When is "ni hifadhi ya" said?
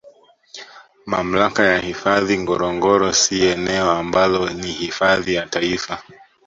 4.49-5.45